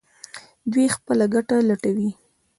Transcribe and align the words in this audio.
دوی 0.71 0.85
خپله 0.95 1.25
ګټه 1.35 1.55
لټوي. 1.69 2.09